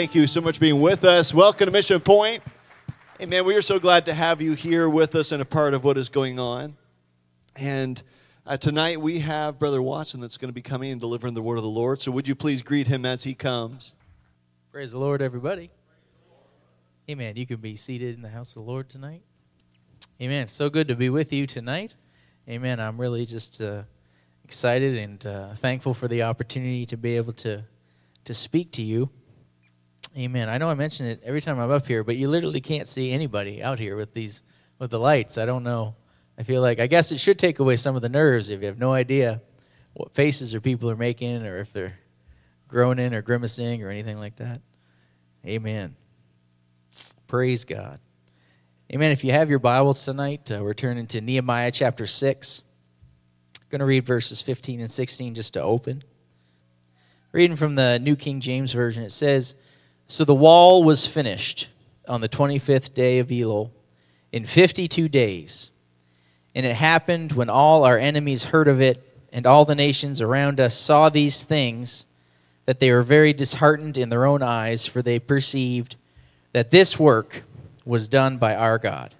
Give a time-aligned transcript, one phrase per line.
[0.00, 1.34] Thank you so much for being with us.
[1.34, 2.42] Welcome to Mission Point.
[3.18, 5.74] Hey, man, we are so glad to have you here with us and a part
[5.74, 6.78] of what is going on.
[7.54, 8.02] And
[8.46, 11.58] uh, tonight we have Brother Watson that's going to be coming and delivering the word
[11.58, 12.00] of the Lord.
[12.00, 13.94] So would you please greet him as he comes?
[14.72, 15.70] Praise the Lord, everybody.
[17.10, 17.36] Amen.
[17.36, 19.20] You can be seated in the house of the Lord tonight.
[20.18, 20.48] Amen.
[20.48, 21.94] So good to be with you tonight.
[22.48, 22.80] Amen.
[22.80, 23.82] I'm really just uh,
[24.44, 27.64] excited and uh, thankful for the opportunity to be able to
[28.24, 29.10] to speak to you.
[30.16, 30.48] Amen.
[30.48, 33.12] I know I mention it every time I'm up here, but you literally can't see
[33.12, 34.42] anybody out here with these
[34.78, 35.38] with the lights.
[35.38, 35.94] I don't know.
[36.36, 38.66] I feel like I guess it should take away some of the nerves if you
[38.66, 39.40] have no idea
[39.92, 41.98] what faces or people are making or if they're
[42.66, 44.60] groaning or grimacing or anything like that.
[45.46, 45.94] Amen.
[47.26, 48.00] Praise God.
[48.92, 49.12] Amen.
[49.12, 52.62] If you have your Bibles tonight, uh, we're turning to Nehemiah chapter 6.
[53.56, 56.02] I'm going to read verses 15 and 16 just to open.
[57.32, 59.54] Reading from the New King James Version, it says,
[60.10, 61.68] so the wall was finished
[62.08, 63.70] on the 25th day of Elul
[64.32, 65.70] in 52 days.
[66.52, 70.58] And it happened when all our enemies heard of it, and all the nations around
[70.58, 72.06] us saw these things,
[72.66, 75.94] that they were very disheartened in their own eyes, for they perceived
[76.52, 77.44] that this work
[77.84, 79.14] was done by our God.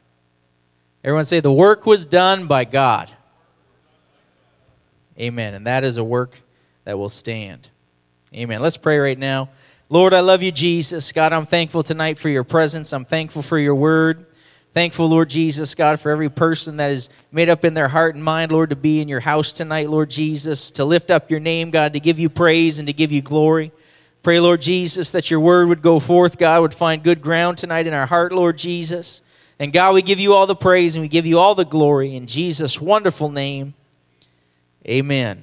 [1.05, 3.13] Everyone say, The work was done by God.
[5.17, 5.55] Amen.
[5.55, 6.35] And that is a work
[6.83, 7.69] that will stand.
[8.35, 8.61] Amen.
[8.61, 9.51] Let's pray right now.
[9.93, 11.11] Lord, I love you, Jesus.
[11.11, 12.93] God, I'm thankful tonight for your presence.
[12.93, 14.25] I'm thankful for your word.
[14.73, 18.23] Thankful, Lord Jesus, God, for every person that is made up in their heart and
[18.23, 21.73] mind, Lord, to be in your house tonight, Lord Jesus, to lift up your name,
[21.73, 23.73] God, to give you praise and to give you glory.
[24.23, 27.89] Pray, Lord Jesus, that your word would go forth, God, would find good ground tonight
[27.89, 29.23] in our heart, Lord Jesus.
[29.59, 32.15] And God, we give you all the praise and we give you all the glory
[32.15, 33.75] in Jesus' wonderful name.
[34.87, 35.43] Amen.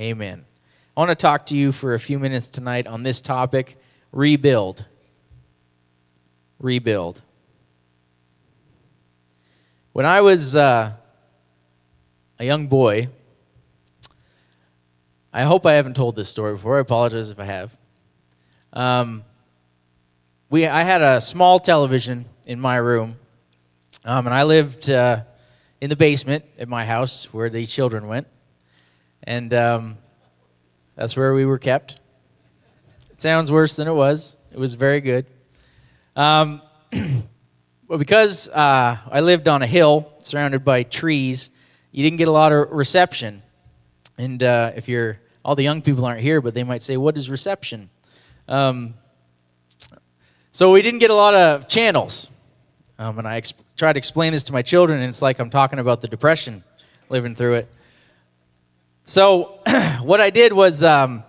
[0.00, 0.46] Amen.
[0.98, 3.76] I want to talk to you for a few minutes tonight on this topic
[4.10, 4.84] rebuild.
[6.58, 7.22] Rebuild.
[9.92, 10.94] When I was uh,
[12.40, 13.10] a young boy,
[15.32, 16.78] I hope I haven't told this story before.
[16.78, 17.70] I apologize if I have.
[18.72, 19.22] Um,
[20.50, 23.14] we, I had a small television in my room,
[24.04, 25.20] um, and I lived uh,
[25.80, 28.26] in the basement at my house where the children went.
[29.22, 29.98] And um,
[30.98, 31.92] that's where we were kept.
[33.12, 34.34] It sounds worse than it was.
[34.50, 35.26] It was very good.
[36.16, 36.60] Um,
[37.86, 41.50] well, because uh, I lived on a hill surrounded by trees,
[41.92, 43.44] you didn't get a lot of reception.
[44.18, 47.16] And uh, if you're, all the young people aren't here, but they might say, What
[47.16, 47.90] is reception?
[48.48, 48.94] Um,
[50.50, 52.28] so we didn't get a lot of channels.
[52.98, 55.50] Um, and I ex- try to explain this to my children, and it's like I'm
[55.50, 56.64] talking about the Depression,
[57.08, 57.68] living through it.
[59.08, 59.60] So,
[60.02, 61.24] what I did was um,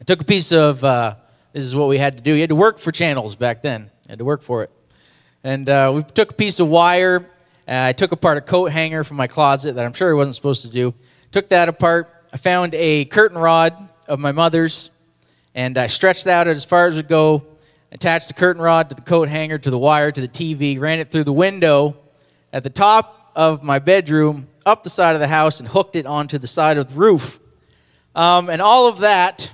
[0.00, 1.16] I took a piece of, uh,
[1.52, 2.32] this is what we had to do.
[2.32, 4.70] You had to work for channels back then, you had to work for it.
[5.42, 7.28] And uh, we took a piece of wire.
[7.66, 10.36] Uh, I took apart a coat hanger from my closet that I'm sure I wasn't
[10.36, 10.94] supposed to do.
[11.32, 12.08] Took that apart.
[12.32, 14.90] I found a curtain rod of my mother's,
[15.56, 17.42] and I stretched that out as far as it would go.
[17.90, 21.00] Attached the curtain rod to the coat hanger, to the wire, to the TV, ran
[21.00, 21.96] it through the window
[22.52, 26.06] at the top of my bedroom up the side of the house and hooked it
[26.06, 27.40] onto the side of the roof.
[28.14, 29.50] Um, and all of that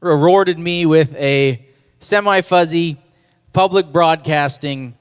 [0.00, 1.64] rewarded me with a
[2.00, 2.98] semi fuzzy
[3.52, 4.96] public broadcasting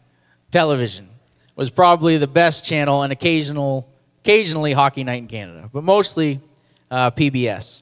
[0.51, 1.05] television.
[1.05, 3.87] It was probably the best channel and occasional,
[4.23, 6.41] occasionally Hockey Night in Canada, but mostly
[6.89, 7.81] uh, PBS.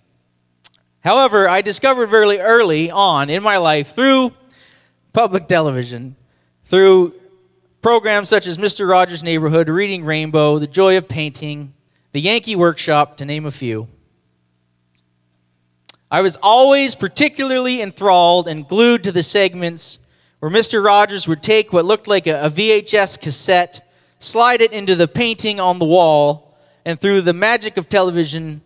[1.00, 4.34] However, I discovered very early on in my life through
[5.14, 6.16] public television,
[6.66, 7.14] through
[7.82, 8.90] Programs such as Mr.
[8.90, 11.74] Rogers' Neighborhood, Reading Rainbow, The Joy of Painting,
[12.12, 13.88] The Yankee Workshop, to name a few.
[16.10, 20.00] I was always particularly enthralled and glued to the segments
[20.40, 20.84] where Mr.
[20.84, 23.88] Rogers would take what looked like a, VHS cassette,
[24.20, 28.62] slide it into the painting on the wall, and through the magic of television,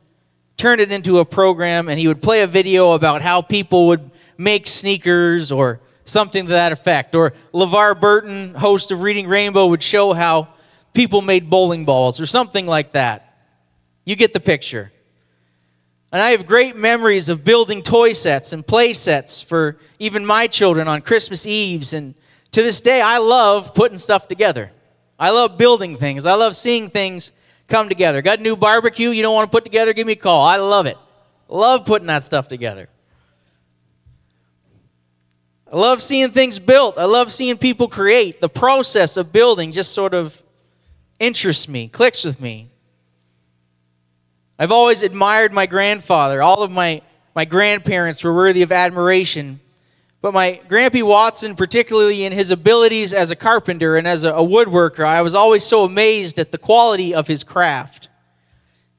[0.56, 4.10] turn it into a program, and he would play a video about how people would
[4.38, 5.82] make sneakers or
[6.12, 7.16] something to that effect.
[7.16, 10.50] Or LeVar Burton, host of Reading Rainbow, would show how
[10.94, 13.38] people made bowling balls or something like that.
[14.06, 14.92] You get the picture.
[16.12, 20.48] And I have great memories of building toy sets and play sets for even my
[20.48, 21.94] children on Christmas Eves.
[21.94, 22.16] And
[22.52, 24.72] to this day, I love putting stuff together.
[25.18, 26.26] I love building things.
[26.26, 27.32] I love seeing things
[27.70, 28.22] come together.
[28.22, 29.94] Got a new barbecue you don't want to put together?
[29.94, 30.46] Give me a call.
[30.46, 30.98] I love it.
[31.48, 32.90] Love putting that stuff together.
[35.72, 36.98] I love seeing things built.
[36.98, 38.42] I love seeing people create.
[38.42, 40.42] The process of building just sort of
[41.18, 42.70] interests me, clicks with me.
[44.60, 46.42] I've always admired my grandfather.
[46.42, 47.02] All of my,
[47.34, 49.62] my grandparents were worthy of admiration.
[50.22, 54.44] But my Grampy Watson, particularly in his abilities as a carpenter and as a, a
[54.44, 58.10] woodworker, I was always so amazed at the quality of his craft.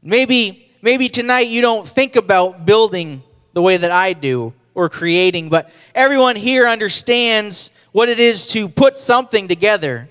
[0.02, 3.22] Maybe, maybe tonight you don't think about building
[3.52, 8.68] the way that I do or creating, but everyone here understands what it is to
[8.68, 10.08] put something together,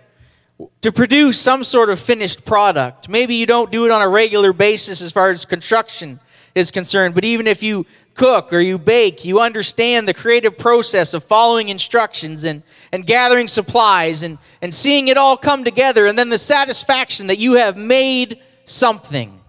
[0.81, 3.09] to produce some sort of finished product.
[3.09, 6.19] Maybe you don't do it on a regular basis as far as construction
[6.53, 11.13] is concerned, but even if you cook or you bake, you understand the creative process
[11.13, 12.61] of following instructions and,
[12.91, 17.39] and gathering supplies and, and seeing it all come together, and then the satisfaction that
[17.39, 19.40] you have made something.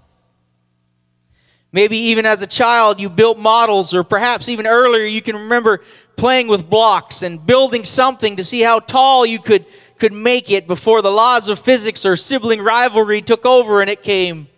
[1.73, 5.81] Maybe even as a child, you built models, or perhaps even earlier, you can remember
[6.17, 9.65] playing with blocks and building something to see how tall you could,
[9.99, 14.03] could make it before the laws of physics or sibling rivalry took over and it
[14.03, 14.49] came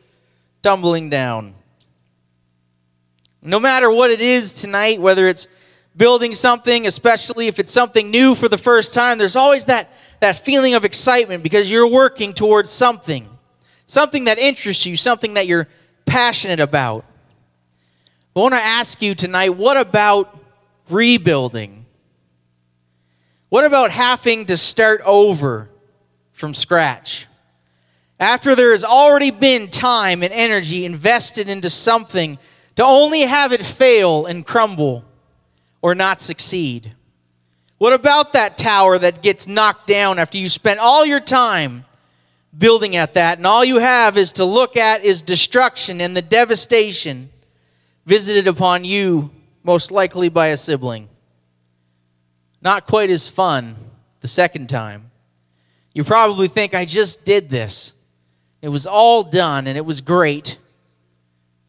[0.60, 1.54] tumbling down.
[3.40, 5.46] No matter what it is tonight, whether it's
[5.96, 10.44] building something, especially if it's something new for the first time, there's always that, that
[10.44, 13.28] feeling of excitement because you're working towards something.
[13.86, 15.68] Something that interests you, something that you're
[16.06, 17.04] passionate about.
[18.36, 20.38] I want to ask you tonight what about
[20.88, 21.86] rebuilding?
[23.48, 25.70] What about having to start over
[26.32, 27.26] from scratch?
[28.18, 32.38] After there has already been time and energy invested into something
[32.76, 35.04] to only have it fail and crumble
[35.82, 36.94] or not succeed?
[37.78, 41.84] What about that tower that gets knocked down after you spent all your time
[42.56, 46.22] building at that, and all you have is to look at is destruction and the
[46.22, 47.30] devastation
[48.06, 49.30] visited upon you,
[49.62, 51.08] most likely by a sibling.
[52.60, 53.76] Not quite as fun
[54.20, 55.10] the second time.
[55.92, 57.92] You probably think, I just did this.
[58.62, 60.58] It was all done and it was great.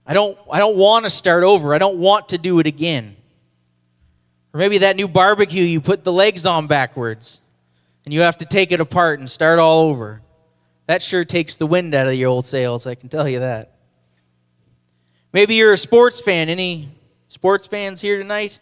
[0.05, 1.73] I don't, I don't want to start over.
[1.73, 3.15] I don't want to do it again.
[4.53, 7.41] Or maybe that new barbecue, you put the legs on backwards
[8.05, 10.21] and you have to take it apart and start all over.
[10.87, 13.75] That sure takes the wind out of your old sails, I can tell you that.
[15.33, 16.47] Maybe you're a sports fan.
[16.47, 16.89] Any
[17.27, 18.59] sports fans here tonight?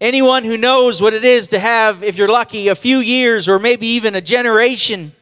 [0.00, 3.58] Anyone who knows what it is to have, if you're lucky, a few years or
[3.58, 5.12] maybe even a generation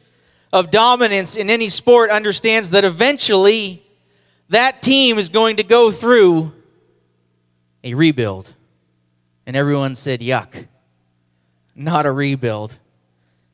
[0.51, 3.85] of dominance in any sport understands that eventually
[4.49, 6.51] that team is going to go through
[7.83, 8.53] a rebuild.
[9.45, 10.67] And everyone said, yuck,
[11.75, 12.75] not a rebuild.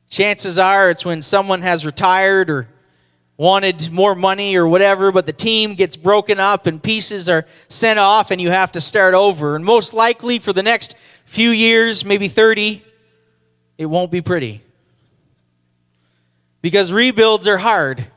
[0.08, 2.68] Chances are it's when someone has retired or
[3.36, 7.98] wanted more money or whatever, but the team gets broken up and pieces are sent
[7.98, 9.54] off and you have to start over.
[9.54, 12.82] And most likely for the next few years, maybe 30,
[13.76, 14.62] it won't be pretty.
[16.62, 18.08] Because rebuilds are hard.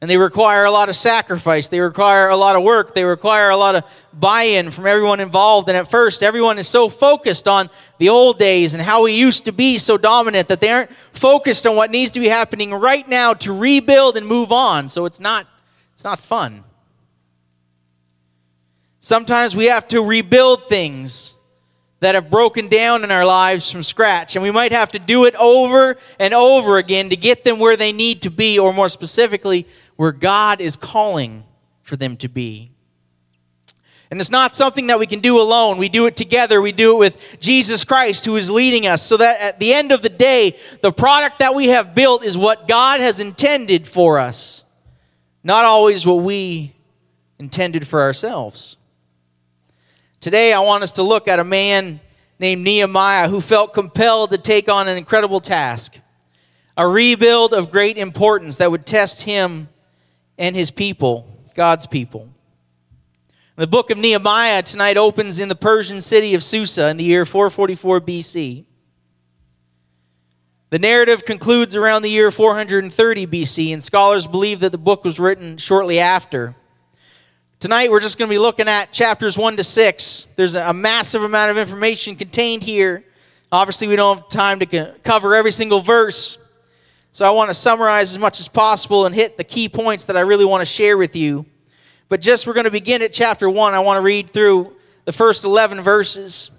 [0.00, 1.68] And they require a lot of sacrifice.
[1.68, 2.94] They require a lot of work.
[2.94, 5.68] They require a lot of buy in from everyone involved.
[5.68, 9.44] And at first, everyone is so focused on the old days and how we used
[9.44, 13.06] to be so dominant that they aren't focused on what needs to be happening right
[13.06, 14.88] now to rebuild and move on.
[14.88, 15.46] So it's not,
[15.92, 16.64] it's not fun.
[19.00, 21.34] Sometimes we have to rebuild things
[22.00, 24.34] that have broken down in our lives from scratch.
[24.34, 27.76] And we might have to do it over and over again to get them where
[27.76, 29.66] they need to be, or more specifically,
[30.00, 31.44] where God is calling
[31.82, 32.70] for them to be.
[34.10, 35.76] And it's not something that we can do alone.
[35.76, 36.62] We do it together.
[36.62, 39.92] We do it with Jesus Christ who is leading us so that at the end
[39.92, 44.18] of the day, the product that we have built is what God has intended for
[44.18, 44.64] us,
[45.44, 46.74] not always what we
[47.38, 48.78] intended for ourselves.
[50.22, 52.00] Today, I want us to look at a man
[52.38, 55.98] named Nehemiah who felt compelled to take on an incredible task,
[56.74, 59.68] a rebuild of great importance that would test him
[60.40, 62.28] and his people, God's people.
[63.56, 67.26] The book of Nehemiah tonight opens in the Persian city of Susa in the year
[67.26, 68.64] 444 BC.
[70.70, 75.20] The narrative concludes around the year 430 BC, and scholars believe that the book was
[75.20, 76.56] written shortly after.
[77.58, 80.26] Tonight, we're just going to be looking at chapters 1 to 6.
[80.36, 83.04] There's a massive amount of information contained here.
[83.52, 86.38] Obviously, we don't have time to cover every single verse,
[87.12, 90.16] so I want to summarize as much as possible and hit the key points that
[90.16, 91.44] I really want to share with you.
[92.08, 93.74] But just we're going to begin at chapter 1.
[93.74, 96.50] I want to read through the first 11 verses.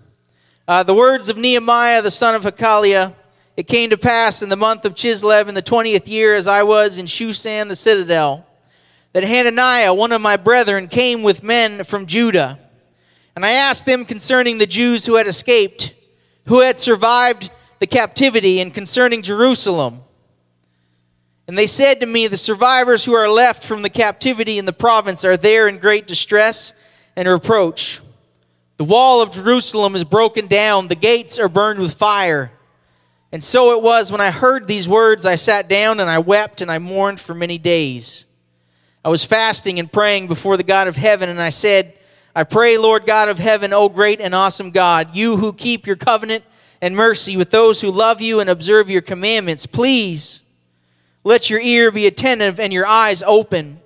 [0.68, 3.16] Uh, the words of Nehemiah, the son of Hachaliah.
[3.56, 6.64] It came to pass in the month of Chislev in the 20th year, as I
[6.64, 8.46] was in Shushan the citadel,
[9.14, 12.60] that Hananiah, one of my brethren, came with men from Judah.
[13.36, 15.94] And I asked them concerning the Jews who had escaped,
[16.46, 20.02] who had survived the captivity, and concerning Jerusalem.
[21.52, 24.72] And they said to me, The survivors who are left from the captivity in the
[24.72, 26.72] province are there in great distress
[27.18, 28.00] and reproach.
[28.78, 32.54] The wall of Jerusalem is broken down, the gates are burned with fire.
[33.34, 36.62] And so it was when I heard these words, I sat down and I wept
[36.62, 38.26] and I mourned for many days.
[39.04, 42.00] I was fasting and praying before the God of heaven, and I said,
[42.34, 45.98] I pray, Lord God of heaven, O great and awesome God, you who keep your
[45.98, 46.46] covenant
[46.80, 50.41] and mercy with those who love you and observe your commandments, please
[51.24, 53.80] let your ear be attentive and your eyes open,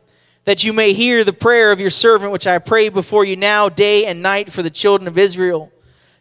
[0.46, 3.68] that you may hear the prayer of your servant, which I pray before you now,
[3.68, 5.72] day and night, for the children of Israel,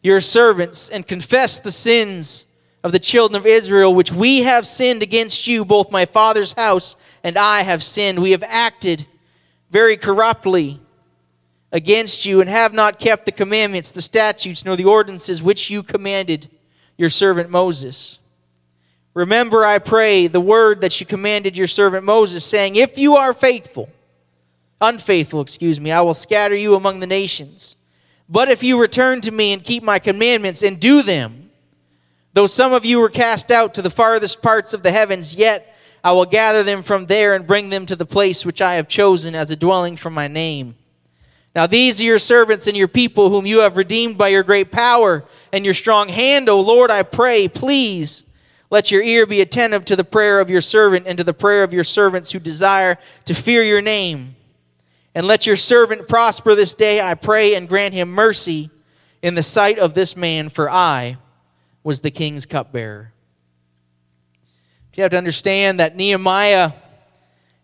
[0.02, 2.46] your servants, and confess the sins
[2.82, 6.96] of the children of Israel, which we have sinned against you, both my father's house
[7.22, 8.20] and I have sinned.
[8.20, 9.06] We have acted
[9.70, 10.80] very corruptly
[11.72, 15.82] against you, and have not kept the commandments, the statutes, nor the ordinances which you
[15.82, 16.48] commanded
[16.96, 18.20] your servant Moses.
[19.14, 23.32] Remember, I pray, the word that you commanded your servant Moses, saying, If you are
[23.32, 23.88] faithful,
[24.80, 27.76] unfaithful, excuse me, I will scatter you among the nations.
[28.28, 31.50] But if you return to me and keep my commandments and do them,
[32.32, 35.76] though some of you were cast out to the farthest parts of the heavens, yet
[36.02, 38.88] I will gather them from there and bring them to the place which I have
[38.88, 40.74] chosen as a dwelling for my name.
[41.54, 44.72] Now these are your servants and your people whom you have redeemed by your great
[44.72, 48.24] power and your strong hand, O Lord, I pray, please
[48.70, 51.62] let your ear be attentive to the prayer of your servant and to the prayer
[51.62, 54.36] of your servants who desire to fear your name.
[55.14, 58.70] And let your servant prosper this day, I pray, and grant him mercy
[59.22, 61.18] in the sight of this man, for I
[61.84, 63.12] was the king's cupbearer.
[64.96, 66.72] You have to understand that Nehemiah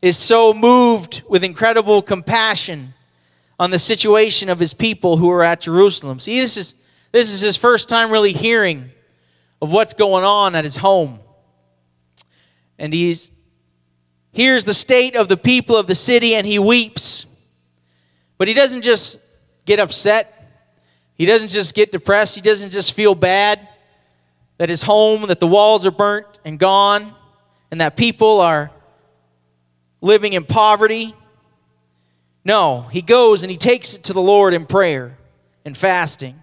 [0.03, 2.95] is so moved with incredible compassion
[3.59, 6.19] on the situation of his people who are at Jerusalem.
[6.19, 6.75] See, this is,
[7.13, 8.91] this is his first time really hearing
[9.61, 11.21] of what's going on at his home.
[12.79, 13.31] And he's
[14.33, 17.27] hears the state of the people of the city and he weeps.
[18.39, 19.19] But he doesn't just
[19.67, 20.37] get upset.
[21.15, 22.35] He doesn't just get depressed.
[22.35, 23.69] He doesn't just feel bad
[24.57, 27.15] that his home, that the walls are burnt and gone,
[27.71, 28.71] and that people are
[30.01, 31.15] living in poverty.
[32.45, 35.19] No, he goes and he takes it to the Lord in prayer
[35.65, 36.41] and fasting.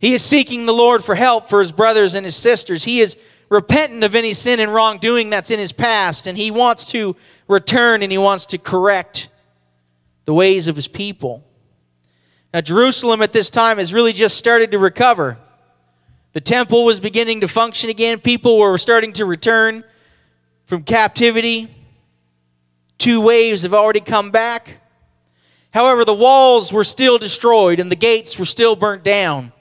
[0.00, 2.84] He is seeking the Lord for help for his brothers and his sisters.
[2.84, 3.16] He is
[3.50, 7.14] repentant of any sin and wrongdoing that's in his past, and he wants to
[7.46, 9.28] return and he wants to correct
[10.24, 11.44] the ways of his people.
[12.54, 15.36] Now, Jerusalem at this time has really just started to recover.
[16.32, 18.20] The temple was beginning to function again.
[18.20, 19.84] People were starting to return
[20.64, 21.76] from captivity.
[22.96, 24.80] Two waves have already come back.
[25.72, 29.52] However, the walls were still destroyed and the gates were still burnt down.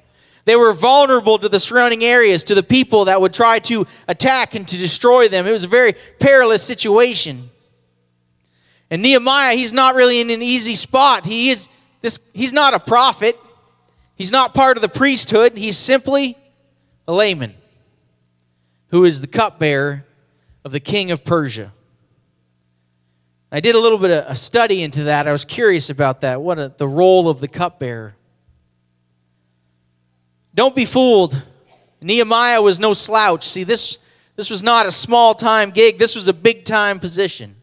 [0.50, 4.56] They were vulnerable to the surrounding areas, to the people that would try to attack
[4.56, 5.46] and to destroy them.
[5.46, 7.52] It was a very perilous situation.
[8.90, 11.28] And Nehemiah, he's not really in an easy spot.
[11.28, 11.70] He is
[12.02, 13.38] this he's not a prophet.
[14.16, 15.56] He's not part of the priesthood.
[15.56, 16.36] He's simply
[17.08, 17.54] a layman
[18.88, 20.04] who is the cupbearer
[20.66, 21.72] of the king of Persia.
[23.52, 25.28] I did a little bit of a study into that.
[25.28, 26.42] I was curious about that.
[26.42, 28.16] What a, the role of the cupbearer.
[30.60, 31.42] Don't be fooled.
[32.02, 33.48] Nehemiah was no slouch.
[33.48, 33.98] See, this,
[34.36, 37.56] this was not a small time gig, this was a big time position.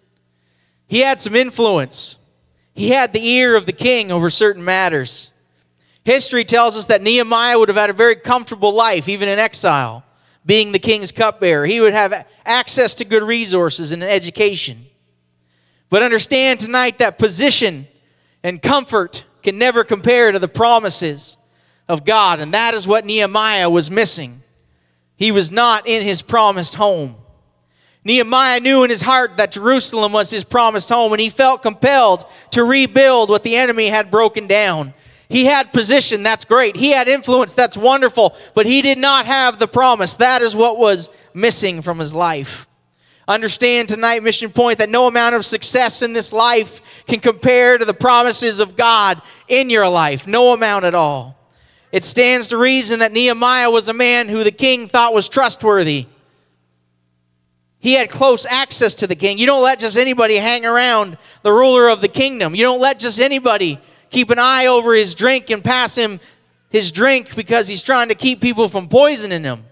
[0.87, 2.19] He had some influence,
[2.73, 5.31] he had the ear of the king over certain matters.
[6.05, 10.03] History tells us that Nehemiah would have had a very comfortable life, even in exile,
[10.47, 11.67] being the king's cupbearer.
[11.67, 14.87] He would have access to good resources and education.
[15.91, 17.89] But understand tonight that position
[18.43, 21.37] and comfort can never compare to the promises
[21.89, 22.41] of God.
[22.41, 24.43] And that is what Nehemiah was missing.
[25.17, 27.17] He was not in his promised home.
[28.05, 32.25] Nehemiah knew in his heart that Jerusalem was his promised home, and he felt compelled
[32.53, 34.95] to rebuild what the enemy had broken down.
[35.29, 36.77] He had position, that's great.
[36.77, 40.15] He had influence, that's wonderful, but he did not have the promise.
[40.15, 42.69] That is what was missing from his life.
[43.27, 47.85] Understand tonight, Mission Point, that no amount of success in this life can compare to
[47.85, 50.29] the promises of God in your life.
[50.29, 51.37] No amount at all.
[51.93, 56.07] It stands to reason that Nehemiah was a man who the king thought was trustworthy.
[57.79, 59.39] He had close access to the king.
[59.39, 62.55] You don't let just anybody hang around the ruler of the kingdom.
[62.55, 66.19] You don't let just anybody keep an eye over his drink and pass him
[66.69, 69.65] his drink because he's trying to keep people from poisoning him.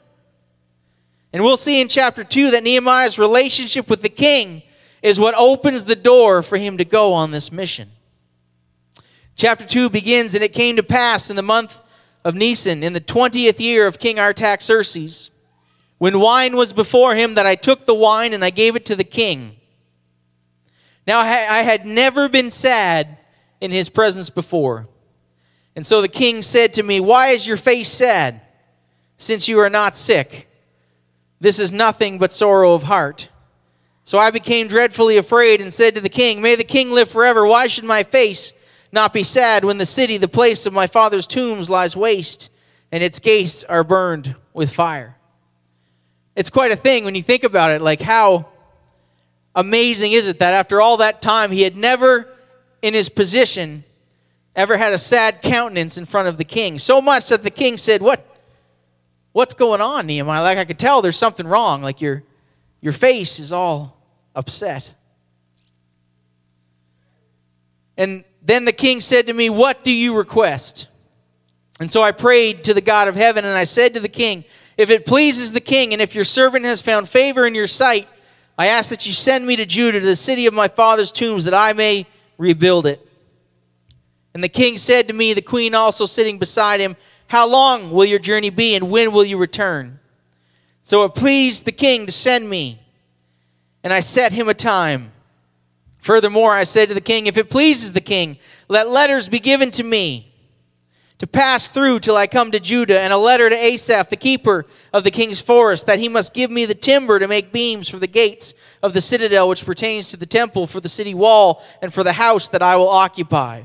[1.33, 4.63] And we'll see in chapter 2 that Nehemiah's relationship with the king
[5.03, 7.91] is what opens the door for him to go on this mission.
[9.35, 11.77] Chapter 2 begins, and it came to pass in the month
[12.25, 15.31] of Nisan, in the 20th year of King Artaxerxes,
[15.99, 18.97] when wine was before him, that I took the wine and I gave it to
[18.97, 19.57] the king.
[21.07, 23.19] Now I had never been sad
[23.61, 24.89] in his presence before.
[25.77, 28.41] And so the king said to me, Why is your face sad,
[29.19, 30.49] since you are not sick?
[31.41, 33.29] This is nothing but sorrow of heart.
[34.05, 37.47] So I became dreadfully afraid and said to the king, May the king live forever.
[37.47, 38.53] Why should my face
[38.95, 42.49] not be sad when the city, the place of my father's tombs, lies waste
[42.91, 45.17] and its gates are burned with fire?
[46.37, 47.83] It's quite a thing when you think about it.
[47.83, 48.49] Like, how
[49.55, 52.29] amazing is it that after all that time, he had never,
[52.83, 53.85] in his position,
[54.57, 56.79] ever had a sad countenance in front of the king?
[56.79, 58.27] So much that the king said, What?
[59.33, 60.43] What's going on, Nehemiah?
[60.43, 61.83] Like, I could tell there's something wrong.
[61.83, 62.23] Like, your,
[62.81, 64.01] your face is all
[64.37, 64.95] upset.
[67.97, 70.87] And then the king said to me, What do you request?
[71.81, 74.45] And so I prayed to the God of heaven, and I said to the king,
[74.77, 78.07] If it pleases the king, and if your servant has found favor in your sight,
[78.57, 81.45] I ask that you send me to Judah, to the city of my father's tombs,
[81.45, 82.07] that I may
[82.39, 83.01] rebuild it.
[84.35, 86.97] And the king said to me, the queen also sitting beside him,
[87.29, 89.99] how long will your journey be, and when will you return?
[90.83, 92.81] So it pleased the king to send me,
[93.83, 95.13] and I set him a time.
[96.05, 98.37] Furthermore, I said to the king, If it pleases the king,
[98.69, 100.35] let letters be given to me
[101.17, 104.67] to pass through till I come to Judah, and a letter to Asaph, the keeper
[104.93, 107.99] of the king's forest, that he must give me the timber to make beams for
[107.99, 111.95] the gates of the citadel which pertains to the temple, for the city wall, and
[111.95, 113.63] for the house that I will occupy.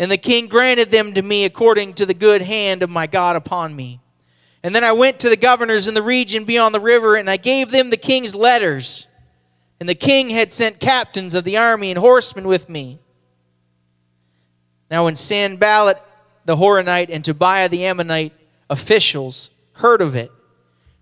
[0.00, 3.36] And the king granted them to me according to the good hand of my God
[3.36, 4.00] upon me.
[4.64, 7.36] And then I went to the governors in the region beyond the river, and I
[7.36, 9.06] gave them the king's letters.
[9.80, 12.98] And the king had sent captains of the army and horsemen with me.
[14.90, 16.02] Now, when Sanballat
[16.44, 18.32] the Horonite and Tobiah the Ammonite
[18.70, 20.32] officials heard of it,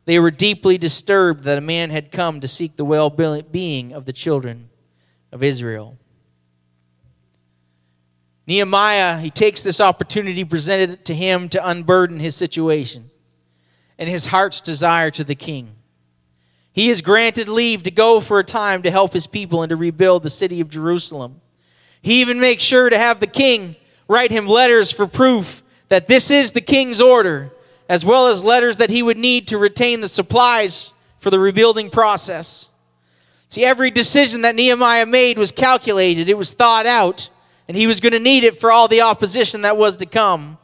[0.04, 4.04] they were deeply disturbed that a man had come to seek the well being of
[4.04, 4.68] the children
[5.32, 5.98] of Israel.
[8.46, 13.10] Nehemiah, he takes this opportunity presented to him to unburden his situation
[13.98, 15.74] and his heart's desire to the king.
[16.76, 19.76] He is granted leave to go for a time to help his people and to
[19.76, 21.40] rebuild the city of Jerusalem.
[22.02, 26.30] He even makes sure to have the king write him letters for proof that this
[26.30, 27.50] is the king's order,
[27.88, 31.88] as well as letters that he would need to retain the supplies for the rebuilding
[31.88, 32.68] process.
[33.48, 37.30] See, every decision that Nehemiah made was calculated, it was thought out
[37.68, 40.58] and he was going to need it for all the opposition that was to come.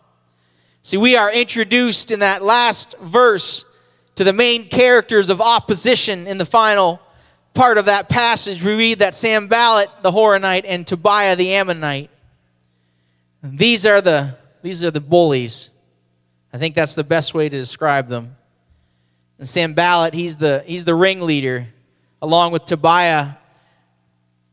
[0.82, 3.64] See, we are introduced in that last verse
[4.14, 7.00] to the main characters of opposition in the final
[7.54, 8.62] part of that passage.
[8.62, 12.10] We read that Sanballat the Horonite and Tobiah the Ammonite.
[13.42, 15.70] These are the these are the bullies.
[16.52, 18.36] I think that's the best way to describe them.
[19.38, 21.68] And Sanballat, he's the he's the ringleader,
[22.20, 23.34] along with Tobiah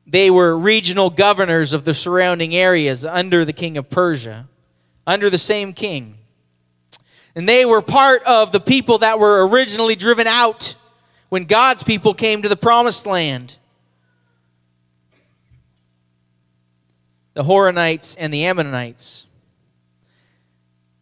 [0.10, 4.48] they were regional governors of the surrounding areas under the king of Persia,
[5.06, 6.18] under the same king.
[7.36, 10.76] And they were part of the people that were originally driven out
[11.30, 13.56] when God's people came to the promised land.
[17.34, 19.26] The Horonites and the Ammonites.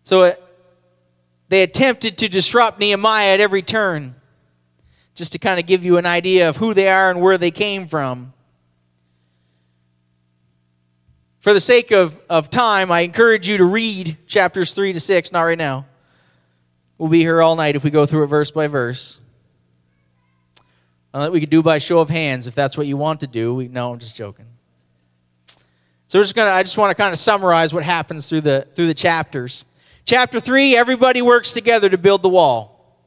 [0.03, 0.43] So it,
[1.49, 4.15] they attempted to disrupt Nehemiah at every turn,
[5.15, 7.51] just to kind of give you an idea of who they are and where they
[7.51, 8.33] came from.
[11.39, 15.31] For the sake of, of time, I encourage you to read chapters 3 to 6,
[15.31, 15.85] not right now.
[16.97, 19.19] We'll be here all night if we go through it verse by verse.
[21.13, 23.53] Uh, we could do by show of hands if that's what you want to do.
[23.53, 24.45] We, no, I'm just joking.
[26.07, 26.51] So we're just gonna.
[26.51, 29.65] I just want to kind of summarize what happens through the through the chapters.
[30.05, 32.97] Chapter three, everybody works together to build the wall.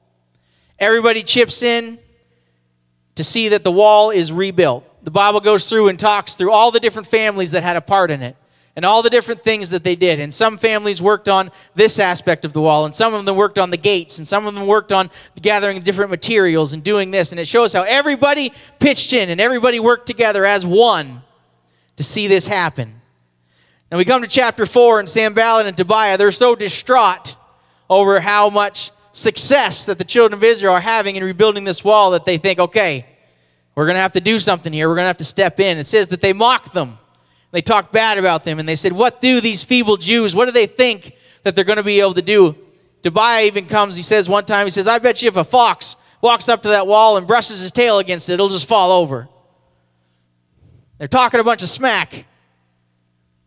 [0.79, 1.99] Everybody chips in
[3.15, 6.71] to see that the wall is rebuilt the Bible goes through and talks through all
[6.71, 8.37] the different families that had a part in it
[8.81, 10.21] and all the different things that they did.
[10.21, 13.59] And some families worked on this aspect of the wall, and some of them worked
[13.59, 17.31] on the gates, and some of them worked on gathering different materials and doing this.
[17.31, 21.21] And it shows how everybody pitched in and everybody worked together as one
[21.97, 23.03] to see this happen.
[23.91, 27.37] And we come to chapter 4, and Sanballat and Tobiah, they're so distraught
[27.91, 32.13] over how much success that the children of Israel are having in rebuilding this wall
[32.13, 33.05] that they think, okay,
[33.75, 34.89] We're going to have to do something here.
[34.89, 35.77] We're going to have to step in.
[35.77, 36.99] It says that they mocked them.
[37.53, 40.53] They talked bad about them, and they said, What do these feeble Jews, what do
[40.53, 42.57] they think that they're going to be able to do?
[43.03, 45.97] Tobiah even comes, he says one time, he says, I bet you if a fox
[46.21, 49.29] walks up to that wall and brushes his tail against it, it'll just fall over.
[50.99, 52.27] They're talking a bunch of smack,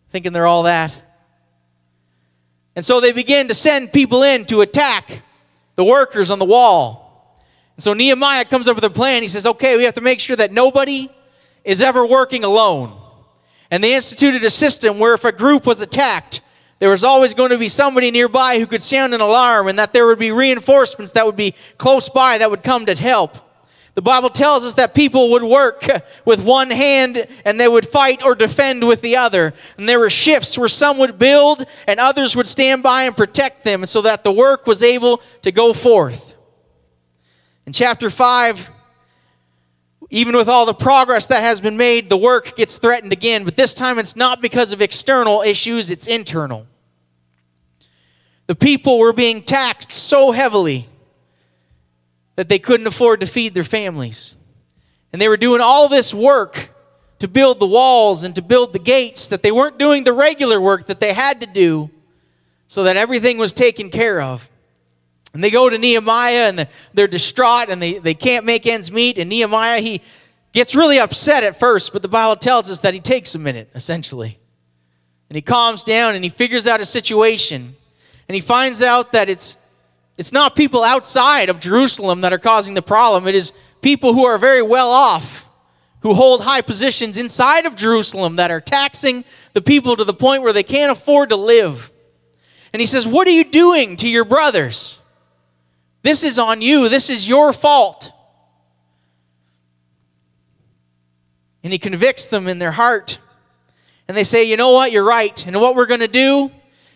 [0.09, 0.99] thinking they're all that.
[2.75, 5.21] And so they begin to send people in to attack
[5.75, 7.39] the workers on the wall.
[7.75, 9.21] And so Nehemiah comes up with a plan.
[9.21, 11.11] He says, okay, we have to make sure that nobody
[11.63, 12.99] is ever working alone.
[13.73, 16.41] And they instituted a system where if a group was attacked,
[16.77, 19.93] there was always going to be somebody nearby who could sound an alarm and that
[19.93, 23.35] there would be reinforcements that would be close by that would come to help.
[23.95, 25.87] The Bible tells us that people would work
[26.25, 29.55] with one hand and they would fight or defend with the other.
[29.75, 33.63] And there were shifts where some would build and others would stand by and protect
[33.63, 36.35] them so that the work was able to go forth.
[37.65, 38.69] In chapter 5,
[40.13, 43.55] even with all the progress that has been made, the work gets threatened again, but
[43.55, 46.67] this time it's not because of external issues, it's internal.
[48.45, 50.87] The people were being taxed so heavily
[52.35, 54.35] that they couldn't afford to feed their families.
[55.11, 56.69] And they were doing all this work
[57.17, 60.61] to build the walls and to build the gates that they weren't doing the regular
[60.61, 61.89] work that they had to do
[62.67, 64.47] so that everything was taken care of.
[65.33, 69.17] And they go to Nehemiah and they're distraught and they, they can't make ends meet.
[69.17, 70.01] And Nehemiah, he
[70.51, 73.69] gets really upset at first, but the Bible tells us that he takes a minute,
[73.73, 74.39] essentially.
[75.29, 77.75] And he calms down and he figures out a situation
[78.27, 79.57] and he finds out that it's,
[80.17, 83.27] it's not people outside of Jerusalem that are causing the problem.
[83.27, 85.45] It is people who are very well off,
[86.01, 90.43] who hold high positions inside of Jerusalem that are taxing the people to the point
[90.43, 91.91] where they can't afford to live.
[92.71, 94.99] And he says, What are you doing to your brothers?
[96.03, 96.89] This is on you.
[96.89, 98.11] This is your fault.
[101.63, 103.17] And he convicts them in their heart.
[104.07, 104.91] And they say, You know what?
[104.91, 105.45] You're right.
[105.47, 106.51] And what we're going to do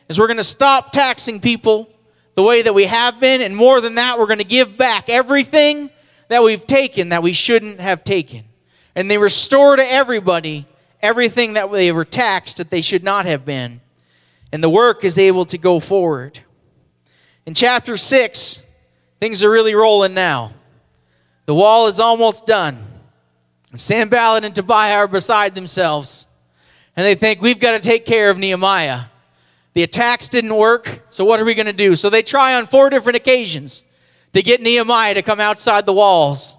[0.10, 1.90] is we're going to stop taxing people
[2.36, 3.42] the way that we have been.
[3.42, 5.90] And more than that, we're going to give back everything
[6.28, 8.44] that we've taken that we shouldn't have taken.
[8.94, 10.68] And they restore to everybody
[11.02, 13.80] everything that they were taxed that they should not have been.
[14.52, 16.40] And the work is able to go forward.
[17.46, 18.62] In chapter 6,
[19.20, 20.54] things are really rolling now.
[21.46, 22.84] The wall is almost done.
[23.76, 26.28] Sanballat and Tobiah are beside themselves.
[26.96, 29.06] And they think, we've got to take care of Nehemiah.
[29.74, 31.96] The attacks didn't work, so what are we going to do?
[31.96, 33.84] So they try on four different occasions
[34.34, 36.58] to get Nehemiah to come outside the walls.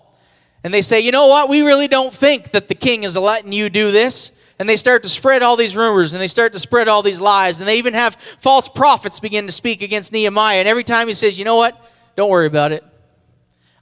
[0.62, 1.48] And they say, you know what?
[1.48, 4.30] We really don't think that the king is letting you do this.
[4.60, 7.20] And they start to spread all these rumors and they start to spread all these
[7.20, 7.60] lies.
[7.60, 10.58] And they even have false prophets begin to speak against Nehemiah.
[10.58, 11.80] And every time he says, you know what?
[12.18, 12.82] Don't worry about it.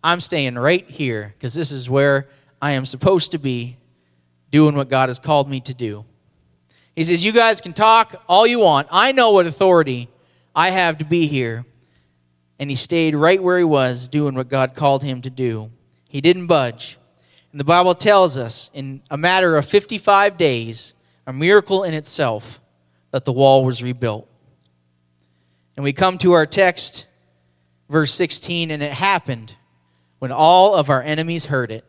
[0.05, 2.29] I'm staying right here because this is where
[2.61, 3.79] I am supposed to be
[4.51, 6.05] doing what God has called me to do.
[6.95, 8.89] He says, You guys can talk all you want.
[8.91, 10.11] I know what authority
[10.55, 11.65] I have to be here.
[12.59, 15.71] And he stayed right where he was, doing what God called him to do.
[16.07, 16.99] He didn't budge.
[17.53, 20.93] And the Bible tells us in a matter of 55 days,
[21.27, 22.61] a miracle in itself,
[23.13, 24.29] that the wall was rebuilt.
[25.75, 27.07] And we come to our text,
[27.89, 29.55] verse 16, and it happened
[30.19, 31.85] when all of our enemies heard it,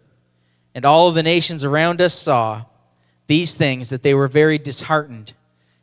[0.75, 2.65] and all of the nations around us saw
[3.27, 5.33] these things that they were very disheartened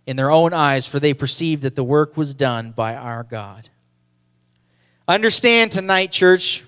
[0.07, 3.69] in their own eyes, for they perceived that the work was done by our God.
[5.09, 6.65] Understand tonight, church,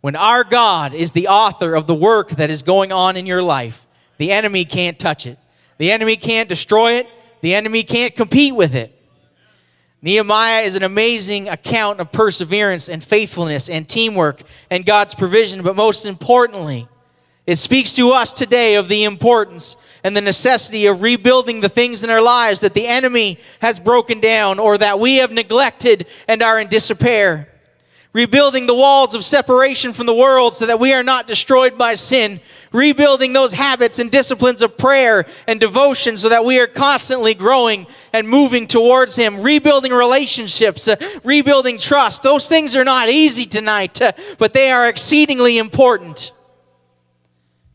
[0.00, 3.42] when our God is the author of the work that is going on in your
[3.42, 3.86] life,
[4.18, 5.38] the enemy can't touch it.
[5.78, 7.08] The enemy can't destroy it.
[7.40, 8.95] The enemy can't compete with it.
[10.02, 15.74] Nehemiah is an amazing account of perseverance and faithfulness and teamwork and God's provision, but
[15.74, 16.86] most importantly,
[17.46, 22.02] it speaks to us today of the importance and the necessity of rebuilding the things
[22.02, 26.42] in our lives that the enemy has broken down or that we have neglected and
[26.42, 27.48] are in despair.
[28.16, 31.92] Rebuilding the walls of separation from the world so that we are not destroyed by
[31.92, 32.40] sin.
[32.72, 37.86] Rebuilding those habits and disciplines of prayer and devotion so that we are constantly growing
[38.14, 39.42] and moving towards Him.
[39.42, 42.22] Rebuilding relationships, uh, rebuilding trust.
[42.22, 46.32] Those things are not easy tonight, uh, but they are exceedingly important.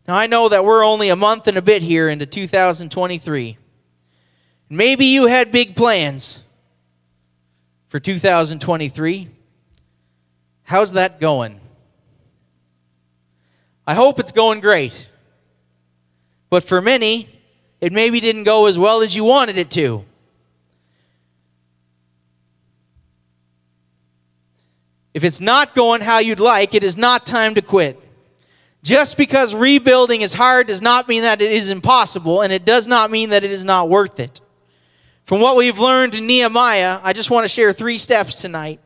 [0.08, 3.60] Now, I know that we're only a month and a bit here into 2023.
[4.72, 6.42] Maybe you had big plans
[7.90, 9.30] for 2023.
[10.72, 11.60] How's that going?
[13.86, 15.06] I hope it's going great.
[16.50, 17.28] But for many,
[17.82, 20.06] it maybe didn't go as well as you wanted it to.
[25.14, 28.00] If it's not going how you'd like, it is not time to quit.
[28.82, 32.88] Just because rebuilding is hard does not mean that it is impossible, and it does
[32.88, 34.40] not mean that it is not worth it.
[35.26, 38.80] From what we've learned in Nehemiah, I just want to share three steps tonight.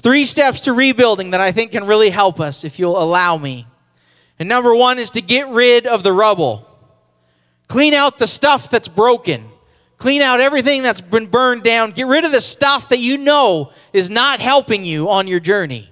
[0.00, 3.66] Three steps to rebuilding that I think can really help us if you'll allow me.
[4.38, 6.66] And number one is to get rid of the rubble.
[7.68, 9.46] Clean out the stuff that's broken.
[9.98, 11.90] Clean out everything that's been burned down.
[11.90, 15.90] Get rid of the stuff that you know is not helping you on your journey.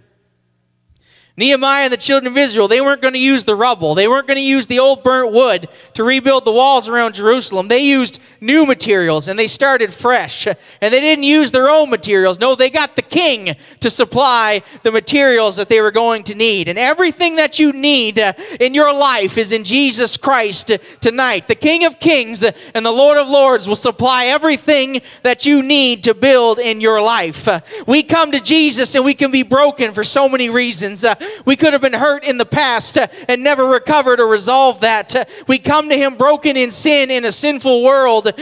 [1.39, 3.95] Nehemiah and the children of Israel, they weren't going to use the rubble.
[3.95, 7.69] They weren't going to use the old burnt wood to rebuild the walls around Jerusalem.
[7.69, 10.49] They used new materials and they started fresh.
[10.49, 12.41] And they didn't use their own materials.
[12.41, 16.67] No, they got the king to supply the materials that they were going to need.
[16.67, 21.47] And everything that you need uh, in your life is in Jesus Christ tonight.
[21.47, 26.03] The King of Kings and the Lord of Lords will supply everything that you need
[26.03, 27.47] to build in your life.
[27.47, 31.05] Uh, we come to Jesus and we can be broken for so many reasons.
[31.45, 35.15] We could have been hurt in the past uh, and never recovered or resolved that.
[35.15, 38.33] Uh, we come to Him broken in sin in a sinful world,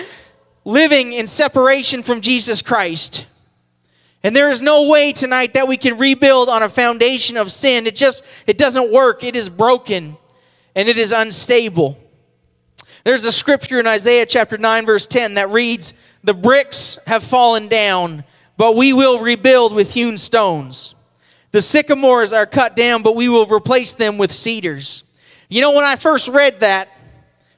[0.64, 3.27] living in separation from Jesus Christ.
[4.27, 7.87] And there is no way tonight that we can rebuild on a foundation of sin.
[7.87, 9.22] It just, it doesn't work.
[9.22, 10.16] It is broken
[10.75, 11.96] and it is unstable.
[13.05, 15.94] There's a scripture in Isaiah chapter 9 verse 10 that reads,
[16.25, 18.25] The bricks have fallen down,
[18.57, 20.96] but we will rebuild with hewn stones.
[21.57, 25.05] The sycamores are cut down, but we will replace them with cedars.
[25.49, 26.90] You know, when I first read that,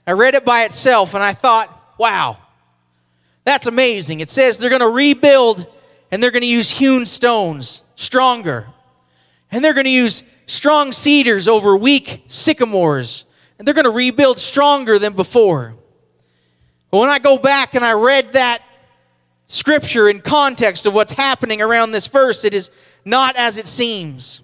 [0.06, 2.38] I read it by itself and I thought, wow,
[3.42, 4.20] that's amazing.
[4.20, 5.66] It says they're going to rebuild
[6.12, 8.68] and they're going to use hewn stones, stronger.
[9.50, 13.24] And they're going to use strong cedars over weak sycamores.
[13.58, 15.74] And they're going to rebuild stronger than before.
[16.92, 18.62] But when I go back and I read that
[19.48, 22.70] scripture in context of what's happening around this verse, it is
[23.08, 24.40] not as it seems.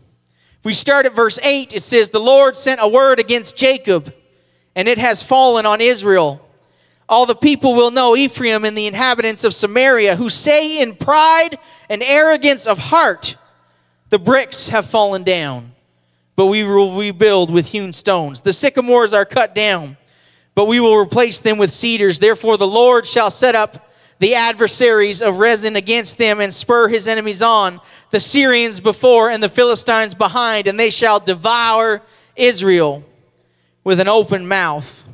[0.58, 4.12] If we start at verse 8, it says, The Lord sent a word against Jacob,
[4.74, 6.40] and it has fallen on Israel.
[7.06, 11.58] All the people will know Ephraim and the inhabitants of Samaria, who say in pride
[11.90, 13.36] and arrogance of heart,
[14.08, 15.72] The bricks have fallen down,
[16.34, 18.40] but we will rebuild with hewn stones.
[18.40, 19.98] The sycamores are cut down,
[20.54, 22.18] but we will replace them with cedars.
[22.18, 23.90] Therefore, the Lord shall set up
[24.24, 27.78] the adversaries of Rezin against them and spur his enemies on,
[28.10, 32.00] the Syrians before and the Philistines behind, and they shall devour
[32.34, 33.04] Israel
[33.84, 35.04] with an open mouth.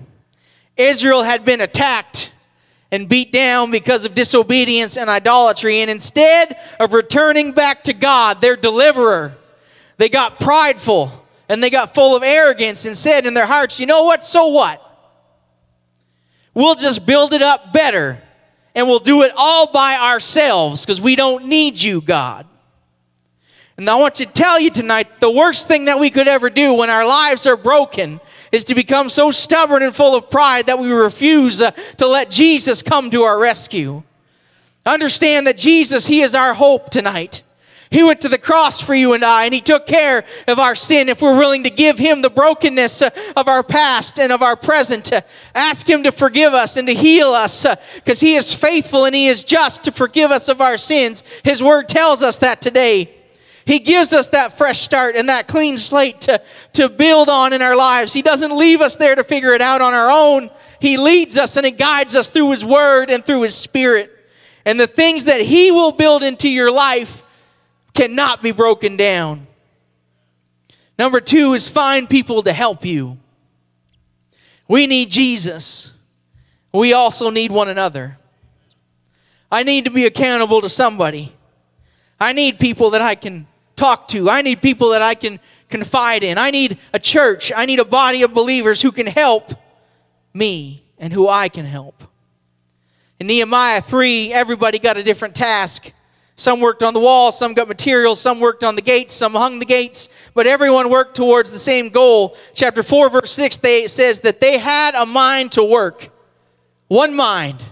[0.76, 2.30] Israel had been attacked
[2.92, 8.40] and beat down because of disobedience and idolatry, and instead of returning back to God,
[8.40, 9.36] their deliverer,
[9.96, 13.86] they got prideful and they got full of arrogance and said in their hearts, You
[13.86, 14.22] know what?
[14.22, 14.80] So what?
[16.54, 18.22] We'll just build it up better
[18.74, 22.46] and we'll do it all by ourselves because we don't need you, God.
[23.76, 26.74] And I want to tell you tonight the worst thing that we could ever do
[26.74, 28.20] when our lives are broken
[28.52, 32.30] is to become so stubborn and full of pride that we refuse uh, to let
[32.30, 34.02] Jesus come to our rescue.
[34.84, 37.42] Understand that Jesus, He is our hope tonight.
[37.90, 40.76] He went to the cross for you and I, and He took care of our
[40.76, 44.42] sin if we're willing to give Him the brokenness uh, of our past and of
[44.42, 45.10] our present.
[45.56, 49.14] Ask Him to forgive us and to heal us because uh, He is faithful and
[49.14, 51.24] He is just to forgive us of our sins.
[51.42, 53.16] His Word tells us that today.
[53.64, 56.40] He gives us that fresh start and that clean slate to,
[56.74, 58.12] to build on in our lives.
[58.12, 60.50] He doesn't leave us there to figure it out on our own.
[60.80, 64.16] He leads us and He guides us through His Word and through His Spirit.
[64.64, 67.24] And the things that He will build into your life
[67.94, 69.46] cannot be broken down.
[70.98, 73.18] Number two is find people to help you.
[74.68, 75.90] We need Jesus.
[76.72, 78.18] We also need one another.
[79.50, 81.34] I need to be accountable to somebody.
[82.20, 84.30] I need people that I can talk to.
[84.30, 86.38] I need people that I can confide in.
[86.38, 87.50] I need a church.
[87.56, 89.54] I need a body of believers who can help
[90.34, 92.04] me and who I can help.
[93.18, 95.92] In Nehemiah 3, everybody got a different task.
[96.40, 99.58] Some worked on the wall, some got materials, some worked on the gates, some hung
[99.58, 102.34] the gates, but everyone worked towards the same goal.
[102.54, 106.08] Chapter 4, verse 6 they, says that they had a mind to work.
[106.88, 107.62] One mind,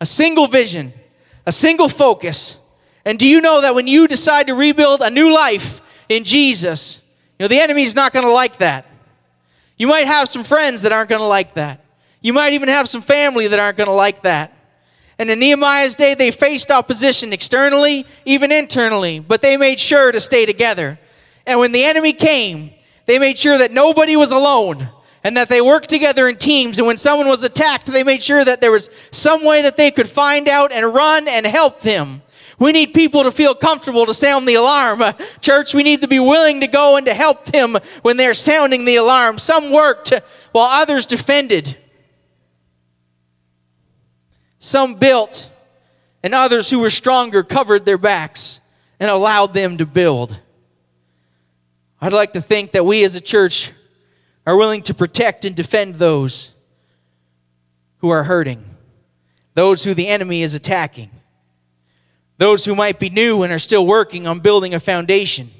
[0.00, 0.94] a single vision,
[1.44, 2.56] a single focus.
[3.04, 7.02] And do you know that when you decide to rebuild a new life in Jesus,
[7.38, 8.86] you know, the enemy's not going to like that.
[9.76, 11.84] You might have some friends that aren't going to like that.
[12.22, 14.56] You might even have some family that aren't going to like that.
[15.20, 20.18] And in Nehemiah's day, they faced opposition externally, even internally, but they made sure to
[20.18, 20.98] stay together.
[21.44, 22.70] And when the enemy came,
[23.04, 24.88] they made sure that nobody was alone.
[25.22, 26.78] and that they worked together in teams.
[26.78, 29.90] And when someone was attacked, they made sure that there was some way that they
[29.90, 32.22] could find out and run and help them.
[32.58, 35.04] We need people to feel comfortable to sound the alarm.
[35.42, 38.86] Church, we need to be willing to go and to help them when they're sounding
[38.86, 39.38] the alarm.
[39.38, 40.14] Some worked
[40.52, 41.76] while others defended.
[44.60, 45.50] Some built,
[46.22, 48.60] and others who were stronger covered their backs
[49.00, 50.38] and allowed them to build.
[52.00, 53.72] I'd like to think that we as a church
[54.46, 56.52] are willing to protect and defend those
[57.98, 58.64] who are hurting,
[59.54, 61.10] those who the enemy is attacking
[62.40, 65.50] those who might be new and are still working on building a foundation.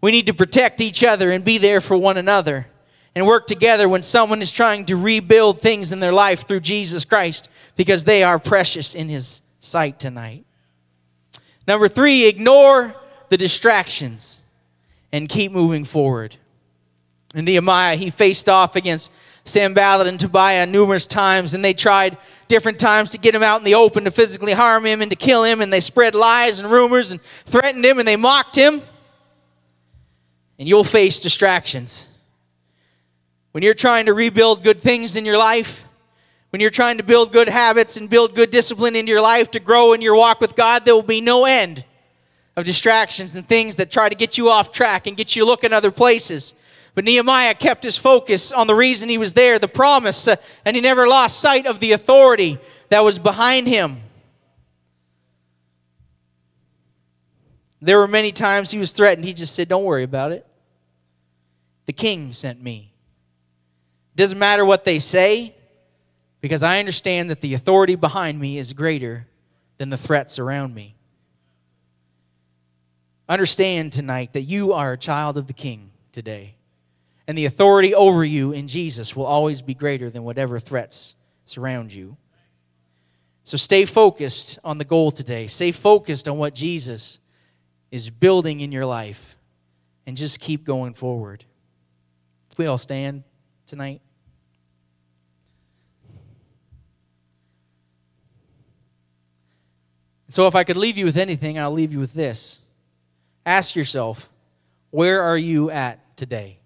[0.00, 2.66] We need to protect each other and be there for one another
[3.14, 7.04] and work together when someone is trying to rebuild things in their life through Jesus
[7.04, 10.44] Christ because they are precious in His sight tonight.
[11.66, 12.94] Number three, ignore
[13.28, 14.40] the distractions
[15.12, 16.36] and keep moving forward.
[17.34, 19.10] And Nehemiah, he faced off against
[19.44, 22.16] Sanballat and Tobiah numerous times, and they tried
[22.48, 25.16] different times to get him out in the open to physically harm him and to
[25.16, 28.82] kill him, and they spread lies and rumors and threatened him and they mocked him.
[30.58, 32.06] And you'll face distractions.
[33.52, 35.84] When you're trying to rebuild good things in your life,
[36.50, 39.60] when you're trying to build good habits and build good discipline into your life to
[39.60, 41.84] grow in your walk with God, there will be no end
[42.56, 45.72] of distractions and things that try to get you off track and get you looking
[45.72, 46.54] other places.
[46.94, 50.76] But Nehemiah kept his focus on the reason he was there, the promise, uh, and
[50.76, 52.58] he never lost sight of the authority
[52.90, 54.02] that was behind him.
[57.80, 59.24] There were many times he was threatened.
[59.24, 60.46] He just said, Don't worry about it.
[61.86, 62.91] The king sent me.
[64.14, 65.54] Doesn't matter what they say,
[66.40, 69.26] because I understand that the authority behind me is greater
[69.78, 70.96] than the threats around me.
[73.28, 76.56] Understand tonight that you are a child of the king today.
[77.26, 81.92] And the authority over you in Jesus will always be greater than whatever threats surround
[81.92, 82.16] you.
[83.44, 85.46] So stay focused on the goal today.
[85.46, 87.18] Stay focused on what Jesus
[87.90, 89.36] is building in your life.
[90.06, 91.44] And just keep going forward.
[92.50, 93.22] If we all stand
[93.72, 94.02] tonight.
[100.28, 102.58] So, if I could leave you with anything, I'll leave you with this.
[103.46, 104.28] Ask yourself,
[104.90, 106.58] where are you at today?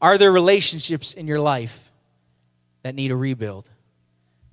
[0.00, 1.92] Are there relationships in your life
[2.82, 3.70] that need a rebuild?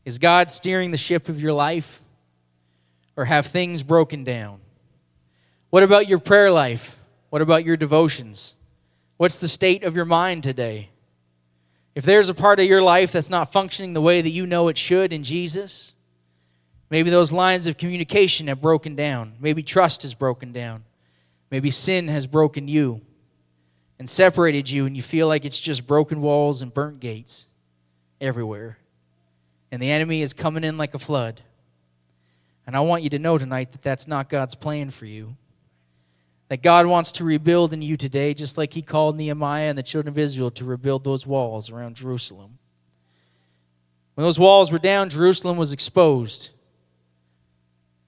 [0.06, 2.00] Is God steering the ship of your life?
[3.18, 4.60] Or have things broken down?
[5.72, 6.96] What about your prayer life?
[7.32, 8.54] What about your devotions?
[9.18, 10.90] What's the state of your mind today?
[11.94, 14.68] If there's a part of your life that's not functioning the way that you know
[14.68, 15.96] it should in Jesus,
[16.90, 19.36] maybe those lines of communication have broken down.
[19.40, 20.84] Maybe trust has broken down.
[21.50, 23.02] Maybe sin has broken you
[23.98, 27.48] and separated you, and you feel like it's just broken walls and burnt gates
[28.20, 28.78] everywhere.
[29.72, 31.42] And the enemy is coming in like a flood.
[32.68, 35.38] And I want you to know tonight that that's not God's plan for you.
[36.50, 39.84] That God wants to rebuild in you today, just like He called Nehemiah and the
[39.84, 42.60] children of Israel to rebuild those walls around Jerusalem.
[44.14, 46.50] When those walls were down, Jerusalem was exposed,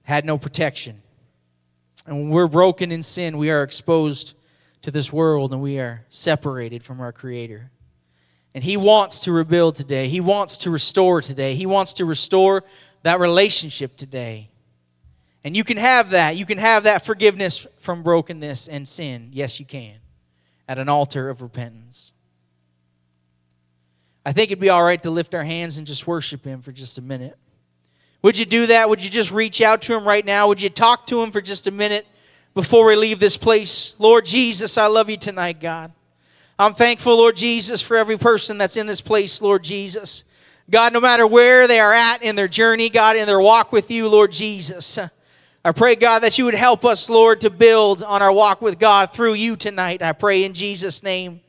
[0.03, 1.01] had no protection.
[2.05, 4.33] And when we're broken in sin, we are exposed
[4.83, 7.71] to this world and we are separated from our Creator.
[8.53, 10.07] And He wants to rebuild today.
[10.07, 11.55] He wants to restore today.
[11.55, 12.63] He wants to restore
[13.03, 14.49] that relationship today.
[15.47, 16.35] And you can have that.
[16.35, 19.29] You can have that forgiveness from brokenness and sin.
[19.31, 19.95] Yes, you can.
[20.67, 22.13] At an altar of repentance.
[24.25, 26.71] I think it'd be all right to lift our hands and just worship Him for
[26.71, 27.37] just a minute.
[28.21, 28.89] Would you do that?
[28.89, 30.49] Would you just reach out to Him right now?
[30.49, 32.05] Would you talk to Him for just a minute?
[32.57, 33.93] before we leave this place.
[33.99, 35.91] Lord Jesus, I love you tonight, God.
[36.57, 40.23] I'm thankful, Lord Jesus, for every person that's in this place, Lord Jesus.
[40.67, 43.91] God, no matter where they are at in their journey, God, in their walk with
[43.91, 44.97] you, Lord Jesus.
[45.67, 48.79] I pray, God, that you would help us, Lord, to build on our walk with
[48.79, 50.01] God through you tonight.
[50.01, 51.41] I pray in Jesus' name.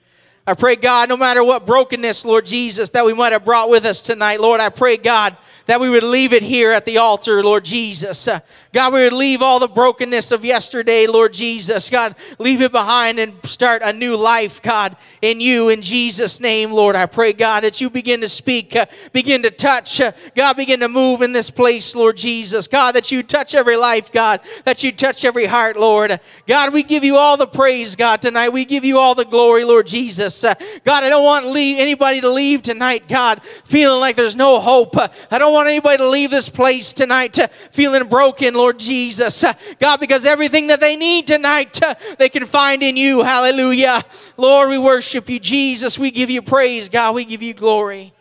[0.45, 3.87] I pray, God, no matter what brokenness, Lord Jesus, that we might have brought with
[3.87, 5.37] us tonight, Lord, I pray, God,
[5.69, 8.27] that we would leave it here at the altar, Lord Jesus.
[8.27, 8.41] Uh,
[8.73, 11.91] God, we would leave all the brokenness of yesterday, Lord Jesus.
[11.91, 16.73] God, leave it behind and start a new life, God, in you, in Jesus' name,
[16.73, 16.97] Lord.
[16.97, 20.81] I pray, God, that you begin to speak, uh, begin to touch, uh, God, begin
[20.81, 22.67] to move in this place, Lord Jesus.
[22.67, 26.19] God, that you touch every life, God, that you touch every heart, Lord.
[26.47, 28.49] God, we give you all the praise, God, tonight.
[28.49, 30.43] We give you all the glory, Lord Jesus.
[30.43, 30.55] Uh,
[30.87, 34.97] God, I don't want leave, anybody to leave tonight, God, feeling like there's no hope.
[34.97, 37.39] Uh, I don't want anybody to leave this place tonight
[37.73, 39.43] feeling broken, Lord Jesus.
[39.43, 43.23] Uh, God, because everything that they need tonight, uh, they can find in you.
[43.23, 44.05] Hallelujah.
[44.37, 45.99] Lord, we worship you, Jesus.
[45.99, 47.15] We give you praise, God.
[47.15, 48.13] We give you glory.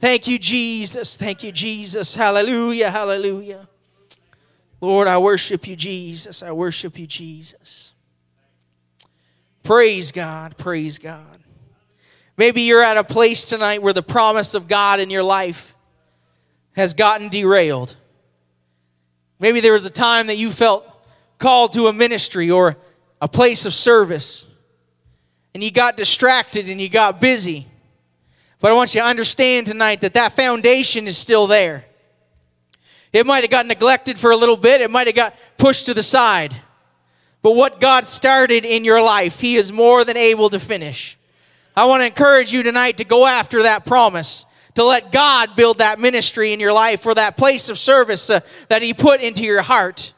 [0.00, 1.16] Thank you, Jesus.
[1.16, 2.14] Thank you, Jesus.
[2.14, 2.90] Hallelujah.
[2.90, 3.68] Hallelujah.
[4.80, 6.42] Lord, I worship you, Jesus.
[6.42, 7.94] I worship you, Jesus.
[9.62, 10.58] Praise God.
[10.58, 11.38] Praise God.
[12.36, 15.73] Maybe you're at a place tonight where the promise of God in your life
[16.74, 17.96] has gotten derailed.
[19.40, 20.86] Maybe there was a time that you felt
[21.38, 22.76] called to a ministry or
[23.20, 24.44] a place of service,
[25.54, 27.66] and you got distracted and you got busy.
[28.60, 31.84] But I want you to understand tonight that that foundation is still there.
[33.12, 35.94] It might have got neglected for a little bit, it might have got pushed to
[35.94, 36.54] the side.
[37.42, 41.18] But what God started in your life, He is more than able to finish.
[41.76, 45.78] I want to encourage you tonight to go after that promise, to let God build
[45.78, 49.42] that ministry in your life or that place of service uh, that He put into
[49.42, 50.12] your heart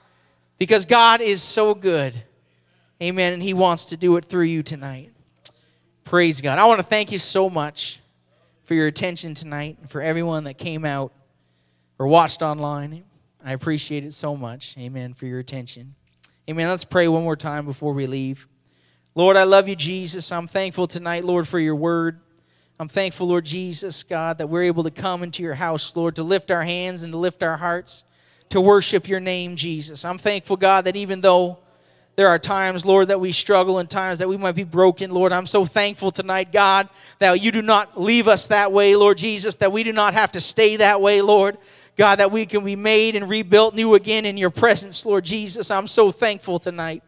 [0.59, 2.15] because God is so good.
[3.03, 3.35] Amen.
[3.35, 5.13] And He wants to do it through you tonight.
[6.05, 6.59] Praise God.
[6.59, 8.01] I want to thank you so much
[8.65, 11.13] for your attention tonight and for everyone that came out
[11.99, 13.05] or watched online.
[13.45, 14.75] I appreciate it so much.
[14.79, 15.15] Amen.
[15.15, 15.95] For your attention.
[16.49, 16.69] Amen.
[16.69, 18.49] Let's pray one more time before we leave.
[19.15, 20.31] Lord, I love you, Jesus.
[20.31, 22.21] I'm thankful tonight, Lord, for your word.
[22.79, 26.23] I'm thankful, Lord Jesus, God, that we're able to come into your house, Lord, to
[26.23, 28.05] lift our hands and to lift our hearts,
[28.51, 30.05] to worship your name, Jesus.
[30.05, 31.57] I'm thankful, God, that even though
[32.17, 35.33] there are times, Lord, that we struggle and times that we might be broken, Lord,
[35.33, 39.55] I'm so thankful tonight, God, that you do not leave us that way, Lord Jesus,
[39.57, 41.57] that we do not have to stay that way, Lord.
[41.97, 45.71] God, that we can be made and rebuilt new again in your presence, Lord Jesus.
[45.71, 47.03] I'm so thankful tonight,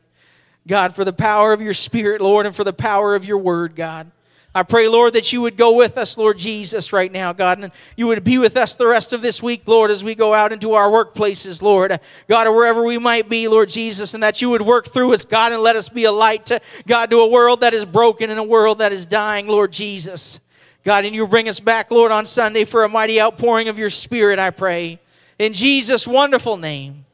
[0.66, 3.76] God, for the power of your Spirit, Lord, and for the power of your word,
[3.76, 4.10] God.
[4.58, 7.70] I pray, Lord, that you would go with us, Lord Jesus, right now, God, and
[7.96, 10.50] you would be with us the rest of this week, Lord, as we go out
[10.50, 14.50] into our workplaces, Lord, God, or wherever we might be, Lord Jesus, and that you
[14.50, 17.28] would work through us, God, and let us be a light to, God, to a
[17.28, 20.40] world that is broken and a world that is dying, Lord Jesus.
[20.82, 23.90] God, and you bring us back, Lord, on Sunday for a mighty outpouring of your
[23.90, 24.98] Spirit, I pray.
[25.38, 27.04] In Jesus' wonderful name.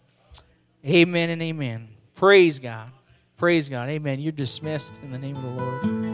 [0.86, 1.88] Amen and amen.
[2.14, 2.90] Praise God.
[3.36, 3.90] Praise God.
[3.90, 4.18] Amen.
[4.18, 6.13] You're dismissed in the name of the Lord.